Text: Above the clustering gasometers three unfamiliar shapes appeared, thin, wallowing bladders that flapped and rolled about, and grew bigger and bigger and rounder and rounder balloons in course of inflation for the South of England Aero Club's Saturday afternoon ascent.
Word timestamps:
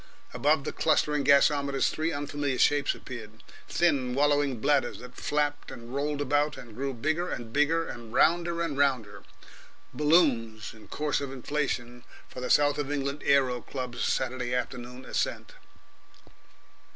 Above 0.33 0.63
the 0.63 0.71
clustering 0.73 1.23
gasometers 1.23 1.91
three 1.91 2.11
unfamiliar 2.11 2.57
shapes 2.57 2.95
appeared, 2.95 3.43
thin, 3.69 4.15
wallowing 4.15 4.59
bladders 4.59 4.97
that 4.97 5.13
flapped 5.13 5.69
and 5.69 5.93
rolled 5.93 6.19
about, 6.21 6.57
and 6.57 6.73
grew 6.73 6.91
bigger 6.91 7.29
and 7.29 7.53
bigger 7.53 7.87
and 7.87 8.11
rounder 8.11 8.63
and 8.63 8.79
rounder 8.79 9.21
balloons 9.93 10.73
in 10.73 10.87
course 10.87 11.21
of 11.21 11.31
inflation 11.31 12.03
for 12.27 12.41
the 12.41 12.49
South 12.49 12.79
of 12.79 12.91
England 12.91 13.21
Aero 13.23 13.61
Club's 13.61 14.03
Saturday 14.03 14.55
afternoon 14.55 15.05
ascent. 15.05 15.51